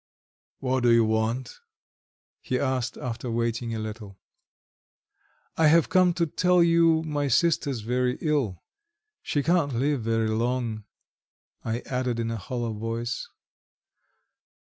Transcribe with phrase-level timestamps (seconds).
[0.57, 1.59] "What do you want?"
[2.39, 4.19] he asked, after waiting a little.
[5.57, 8.63] "I have come to tell you my sister's very ill.
[9.21, 10.85] She can't live very long,"
[11.63, 13.27] I added in a hollow voice.